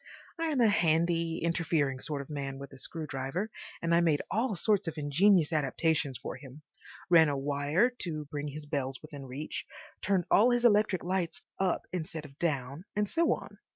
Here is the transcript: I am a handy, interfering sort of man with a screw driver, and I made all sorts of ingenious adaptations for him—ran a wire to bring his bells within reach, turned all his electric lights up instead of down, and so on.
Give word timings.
I 0.39 0.47
am 0.47 0.61
a 0.61 0.67
handy, 0.67 1.43
interfering 1.43 1.99
sort 1.99 2.23
of 2.23 2.29
man 2.31 2.57
with 2.57 2.73
a 2.73 2.79
screw 2.79 3.05
driver, 3.05 3.51
and 3.83 3.93
I 3.93 3.99
made 4.01 4.23
all 4.31 4.55
sorts 4.55 4.87
of 4.87 4.97
ingenious 4.97 5.53
adaptations 5.53 6.17
for 6.17 6.37
him—ran 6.37 7.29
a 7.29 7.37
wire 7.37 7.91
to 7.99 8.25
bring 8.25 8.47
his 8.47 8.65
bells 8.65 8.97
within 9.03 9.27
reach, 9.27 9.63
turned 10.01 10.25
all 10.31 10.49
his 10.49 10.65
electric 10.65 11.03
lights 11.03 11.43
up 11.59 11.83
instead 11.93 12.25
of 12.25 12.39
down, 12.39 12.85
and 12.95 13.07
so 13.07 13.31
on. 13.31 13.59